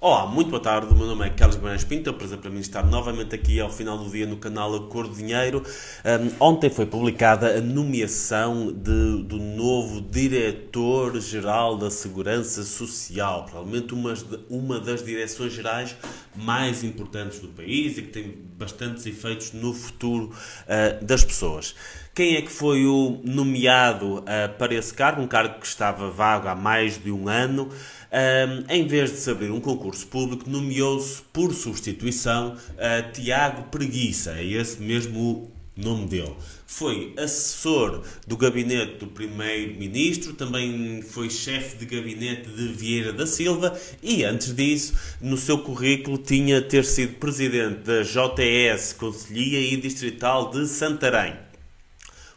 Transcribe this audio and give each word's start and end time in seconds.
Olá, 0.00 0.28
muito 0.28 0.48
boa 0.48 0.62
tarde. 0.62 0.94
O 0.94 0.96
meu 0.96 1.08
nome 1.08 1.26
é 1.26 1.30
Carlos 1.30 1.56
Guimarães 1.56 1.82
Pinto. 1.82 2.08
É 2.08 2.12
um 2.12 2.16
prazer 2.16 2.38
para 2.38 2.48
mim 2.48 2.60
estar 2.60 2.86
novamente 2.86 3.34
aqui 3.34 3.58
ao 3.58 3.68
final 3.68 3.98
do 3.98 4.08
dia 4.08 4.28
no 4.28 4.36
canal 4.36 4.72
A 4.72 4.86
Cor 4.86 5.08
do 5.08 5.16
Dinheiro. 5.16 5.60
Um, 6.04 6.30
ontem 6.38 6.70
foi 6.70 6.86
publicada 6.86 7.58
a 7.58 7.60
nomeação 7.60 8.68
de, 8.68 9.24
do 9.24 9.38
novo 9.38 10.00
Diretor-Geral 10.00 11.76
da 11.76 11.90
Segurança 11.90 12.62
Social. 12.62 13.46
Provavelmente 13.46 13.92
uma, 13.92 14.14
uma 14.48 14.78
das 14.78 15.04
direções 15.04 15.52
gerais 15.52 15.96
mais 16.36 16.84
importantes 16.84 17.40
do 17.40 17.48
país 17.48 17.98
e 17.98 18.02
que 18.02 18.12
tem 18.12 18.38
bastantes 18.56 19.04
efeitos 19.04 19.52
no 19.52 19.74
futuro 19.74 20.30
uh, 20.30 21.04
das 21.04 21.24
pessoas. 21.24 21.74
Quem 22.18 22.34
é 22.34 22.42
que 22.42 22.50
foi 22.50 22.84
o 22.84 23.20
nomeado 23.22 24.16
uh, 24.16 24.24
para 24.58 24.74
esse 24.74 24.92
cargo? 24.92 25.22
Um 25.22 25.28
cargo 25.28 25.60
que 25.60 25.66
estava 25.68 26.10
vago 26.10 26.48
há 26.48 26.54
mais 26.56 27.00
de 27.00 27.12
um 27.12 27.28
ano. 27.28 27.68
Um, 27.70 28.74
em 28.74 28.88
vez 28.88 29.12
de 29.12 29.18
se 29.18 29.30
abrir 29.30 29.52
um 29.52 29.60
concurso 29.60 30.04
público, 30.08 30.50
nomeou-se 30.50 31.22
por 31.32 31.54
substituição 31.54 32.56
uh, 32.56 33.12
Tiago 33.12 33.70
Preguiça, 33.70 34.32
é 34.32 34.44
esse 34.44 34.82
mesmo 34.82 35.52
nome 35.76 36.08
dele. 36.08 36.34
Foi 36.66 37.14
assessor 37.16 38.02
do 38.26 38.36
gabinete 38.36 38.96
do 38.96 39.06
primeiro-ministro, 39.06 40.32
também 40.32 41.00
foi 41.02 41.30
chefe 41.30 41.76
de 41.76 41.86
gabinete 41.86 42.50
de 42.50 42.66
Vieira 42.66 43.12
da 43.12 43.28
Silva 43.28 43.78
e, 44.02 44.24
antes 44.24 44.52
disso, 44.52 44.92
no 45.20 45.36
seu 45.36 45.58
currículo 45.58 46.18
tinha 46.18 46.60
ter 46.60 46.84
sido 46.84 47.14
presidente 47.20 47.84
da 47.84 48.02
JS 48.02 48.92
Conselhia 48.94 49.60
e 49.60 49.76
Distrital 49.76 50.50
de 50.50 50.66
Santarém. 50.66 51.47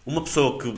Uma 0.06 0.24
pessoa 0.24 0.58
que, 0.58 0.74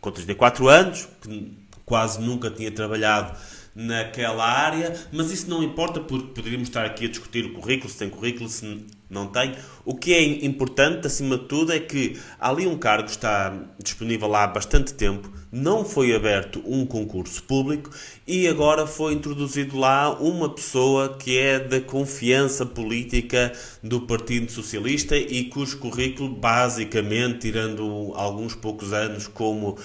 com 0.00 0.10
34 0.10 0.68
anos, 0.68 1.08
que 1.20 1.52
quase 1.84 2.20
nunca 2.20 2.50
tinha 2.50 2.70
trabalhado 2.70 3.36
naquela 3.74 4.44
área, 4.44 4.94
mas 5.12 5.30
isso 5.30 5.48
não 5.48 5.62
importa 5.62 6.00
porque 6.00 6.34
poderíamos 6.34 6.68
estar 6.68 6.84
aqui 6.84 7.06
a 7.06 7.08
discutir 7.08 7.44
o 7.46 7.54
currículo, 7.54 7.90
se 7.90 7.98
tem 7.98 8.10
currículo, 8.10 8.48
se 8.48 8.84
não 9.08 9.26
tem. 9.26 9.54
O 9.84 9.94
que 9.94 10.12
é 10.12 10.22
importante, 10.44 11.06
acima 11.06 11.38
de 11.38 11.44
tudo, 11.44 11.72
é 11.72 11.80
que 11.80 12.18
ali 12.38 12.66
um 12.66 12.76
cargo 12.76 13.08
está 13.08 13.54
disponível 13.82 14.34
há 14.34 14.46
bastante 14.46 14.92
tempo, 14.92 15.30
não 15.50 15.82
foi 15.82 16.14
aberto 16.14 16.62
um 16.66 16.84
concurso 16.84 17.42
público 17.42 17.90
e 18.26 18.46
agora 18.46 18.86
foi 18.86 19.14
introduzido 19.14 19.78
lá 19.78 20.10
uma 20.20 20.50
pessoa 20.50 21.16
que 21.16 21.38
é 21.38 21.58
da 21.58 21.80
confiança 21.80 22.66
política 22.66 23.52
do 23.82 24.02
Partido 24.02 24.52
Socialista 24.52 25.16
e 25.16 25.44
cujo 25.44 25.78
currículo, 25.78 26.28
basicamente, 26.28 27.38
tirando 27.38 28.12
alguns 28.14 28.54
poucos 28.54 28.92
anos 28.92 29.26
como 29.26 29.70
uh, 29.70 29.76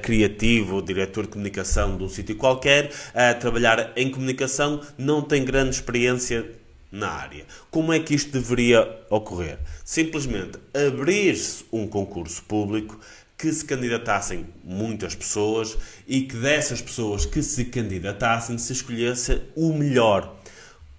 criativo, 0.00 0.80
diretor 0.80 1.24
de 1.24 1.30
comunicação 1.30 1.96
de 1.96 2.04
um 2.04 2.08
sítio 2.08 2.36
qualquer, 2.36 2.92
a 3.12 3.34
trabalhar 3.34 3.92
em 3.96 4.08
comunicação, 4.08 4.80
não 4.96 5.20
tem 5.20 5.44
grande 5.44 5.70
experiência 5.70 6.61
na 6.92 7.08
área. 7.08 7.46
Como 7.70 7.92
é 7.92 7.98
que 7.98 8.14
isto 8.14 8.30
deveria 8.30 8.86
ocorrer? 9.08 9.58
Simplesmente 9.84 10.58
abrir-se 10.74 11.64
um 11.72 11.88
concurso 11.88 12.44
público 12.44 13.00
que 13.38 13.52
se 13.52 13.64
candidatassem 13.64 14.46
muitas 14.62 15.16
pessoas 15.16 15.76
e 16.06 16.20
que 16.20 16.36
dessas 16.36 16.80
pessoas 16.80 17.26
que 17.26 17.42
se 17.42 17.64
candidatassem 17.64 18.56
se 18.58 18.72
escolhesse 18.72 19.42
o 19.56 19.72
melhor. 19.72 20.36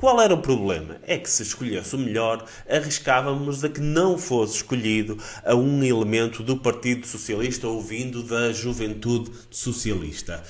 Qual 0.04 0.20
era 0.20 0.34
o 0.34 0.38
problema? 0.38 0.98
É 1.08 1.18
que 1.18 1.30
se 1.30 1.44
escolhesse 1.44 1.96
o 1.96 1.98
melhor, 1.98 2.44
arriscávamos 2.70 3.64
a 3.64 3.70
que 3.70 3.80
não 3.80 4.18
fosse 4.18 4.58
escolhido 4.58 5.18
a 5.46 5.56
um 5.56 5.82
elemento 5.82 6.44
do 6.44 6.58
Partido 6.58 7.08
Socialista 7.08 7.70
ou 7.70 7.82
vindo 7.82 8.22
da 8.22 8.52
juventude 8.52 9.32
socialista. 9.50 10.44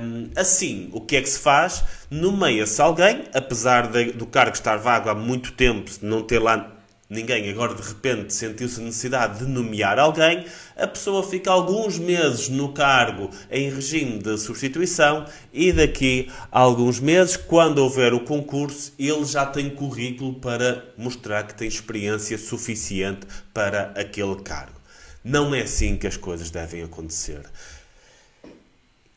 Um, 0.00 0.30
assim, 0.36 0.90
o 0.92 1.00
que 1.00 1.16
é 1.16 1.20
que 1.20 1.28
se 1.28 1.40
faz? 1.40 1.82
Nomeia-se 2.08 2.80
alguém, 2.80 3.24
apesar 3.34 3.88
de, 3.88 4.12
do 4.12 4.26
cargo 4.26 4.54
estar 4.54 4.76
vago 4.76 5.08
há 5.08 5.14
muito 5.16 5.54
tempo, 5.54 5.90
não 6.00 6.22
ter 6.22 6.38
lá 6.38 6.73
ninguém 7.08 7.50
agora 7.50 7.74
de 7.74 7.82
repente 7.82 8.32
sentiu-se 8.32 8.80
a 8.80 8.84
necessidade 8.84 9.38
de 9.40 9.44
nomear 9.44 9.98
alguém, 9.98 10.46
a 10.76 10.86
pessoa 10.86 11.22
fica 11.22 11.50
alguns 11.50 11.98
meses 11.98 12.48
no 12.48 12.72
cargo 12.72 13.30
em 13.50 13.70
regime 13.70 14.18
de 14.18 14.38
substituição 14.38 15.26
e 15.52 15.72
daqui 15.72 16.30
a 16.50 16.60
alguns 16.60 16.98
meses, 17.00 17.36
quando 17.36 17.78
houver 17.78 18.12
o 18.14 18.20
concurso, 18.20 18.92
ele 18.98 19.24
já 19.24 19.46
tem 19.46 19.70
currículo 19.70 20.34
para 20.34 20.84
mostrar 20.96 21.44
que 21.44 21.54
tem 21.54 21.68
experiência 21.68 22.38
suficiente 22.38 23.26
para 23.52 23.92
aquele 23.96 24.36
cargo. 24.36 24.80
Não 25.22 25.54
é 25.54 25.62
assim 25.62 25.96
que 25.96 26.06
as 26.06 26.16
coisas 26.16 26.50
devem 26.50 26.82
acontecer. 26.82 27.42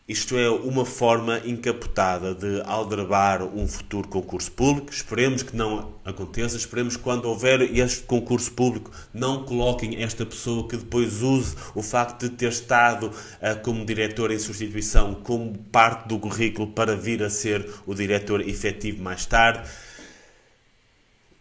Isto 0.08 0.38
é 0.38 0.50
uma 0.50 0.86
forma 0.86 1.42
encapotada 1.46 2.34
de 2.34 2.62
aldrabar 2.62 3.44
um 3.44 3.68
futuro 3.68 4.08
concurso 4.08 4.50
público. 4.54 4.90
Esperemos 4.90 5.44
que 5.44 5.54
não 5.54 5.96
aconteça. 6.06 6.56
Esperemos 6.56 6.96
que 6.96 7.04
quando 7.04 7.26
houver 7.26 7.62
este 7.76 8.04
concurso 8.04 8.54
público 8.54 8.90
não 9.14 9.44
coloquem 9.44 10.02
esta 10.02 10.26
pessoa 10.26 10.66
que 10.66 10.78
depois 10.78 11.22
use 11.22 11.58
o 11.76 11.84
facto 11.84 12.30
de 12.30 12.38
ter 12.38 12.48
estado 12.48 13.08
uh, 13.08 13.62
como 13.62 13.86
diretor 13.86 14.32
em 14.32 14.40
substituição 14.40 15.14
como 15.14 15.58
parte 15.58 16.08
do 16.08 16.18
currículo 16.18 16.68
para 16.72 16.96
vir 16.96 17.22
a 17.22 17.30
ser 17.30 17.70
o 17.86 17.94
diretor 17.94 18.40
efetivo 18.40 19.04
mais 19.04 19.26
tarde. 19.26 19.70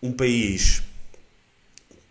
Um 0.02 0.10
país 0.10 0.82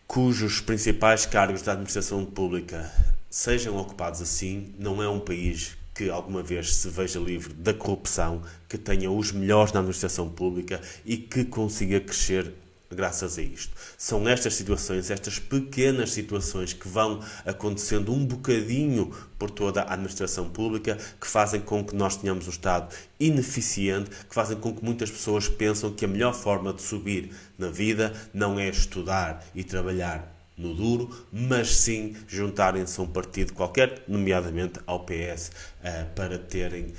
cujos 0.07 0.61
principais 0.61 1.25
cargos 1.25 1.61
da 1.61 1.73
administração 1.73 2.23
pública 2.23 2.89
sejam 3.29 3.75
ocupados 3.75 4.21
assim 4.21 4.73
não 4.79 5.03
é 5.03 5.09
um 5.09 5.19
país 5.19 5.75
que 5.95 6.09
alguma 6.09 6.43
vez 6.43 6.75
se 6.75 6.89
veja 6.89 7.19
livre 7.19 7.53
da 7.53 7.73
corrupção, 7.73 8.43
que 8.67 8.77
tenha 8.77 9.09
os 9.09 9.31
melhores 9.31 9.71
na 9.71 9.79
administração 9.79 10.29
pública 10.29 10.81
e 11.05 11.15
que 11.15 11.45
consiga 11.45 12.01
crescer 12.01 12.53
graças 12.91 13.37
a 13.37 13.41
isto. 13.41 13.73
São 13.97 14.27
estas 14.27 14.55
situações, 14.55 15.09
estas 15.09 15.39
pequenas 15.39 16.11
situações 16.11 16.73
que 16.73 16.87
vão 16.87 17.21
acontecendo 17.45 18.13
um 18.13 18.25
bocadinho 18.25 19.11
por 19.39 19.49
toda 19.49 19.81
a 19.81 19.93
administração 19.93 20.49
pública, 20.49 20.97
que 21.19 21.27
fazem 21.27 21.61
com 21.61 21.83
que 21.83 21.95
nós 21.95 22.17
tenhamos 22.17 22.45
um 22.47 22.51
Estado 22.51 22.93
ineficiente, 23.19 24.09
que 24.09 24.35
fazem 24.35 24.57
com 24.57 24.75
que 24.75 24.83
muitas 24.83 25.09
pessoas 25.09 25.47
pensam 25.47 25.93
que 25.93 26.05
a 26.05 26.07
melhor 26.07 26.33
forma 26.33 26.73
de 26.73 26.81
subir 26.81 27.31
na 27.57 27.69
vida 27.69 28.13
não 28.33 28.59
é 28.59 28.69
estudar 28.69 29.45
e 29.55 29.63
trabalhar 29.63 30.34
no 30.57 30.73
duro, 30.73 31.27
mas 31.31 31.75
sim 31.75 32.15
juntarem-se 32.27 32.99
a 32.99 33.03
um 33.03 33.07
partido 33.07 33.53
qualquer, 33.53 34.03
nomeadamente 34.07 34.79
ao 34.85 35.05
PS, 35.05 35.51
eh, 35.83 36.05
para 36.15 36.37
terem 36.37 36.93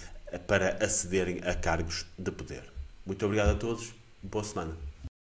para 0.46 0.84
acederem 0.84 1.40
a 1.44 1.54
cargos 1.54 2.04
de 2.18 2.30
poder. 2.30 2.64
Muito 3.04 3.24
obrigado 3.24 3.50
a 3.50 3.54
todos. 3.54 3.94
Boa 4.22 4.44
semana. 4.44 4.76